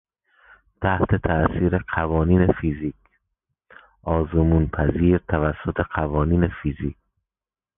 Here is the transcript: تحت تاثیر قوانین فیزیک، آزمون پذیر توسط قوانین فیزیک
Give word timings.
تحت 0.81 1.15
تاثیر 1.23 1.77
قوانین 1.77 2.47
فیزیک، 2.61 2.95
آزمون 4.03 4.67
پذیر 4.67 5.17
توسط 5.27 5.81
قوانین 5.95 6.47
فیزیک 6.61 6.97